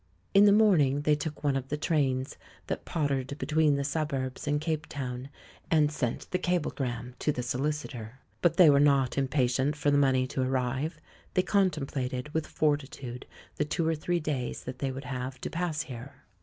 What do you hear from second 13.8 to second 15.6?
or three days that they would have to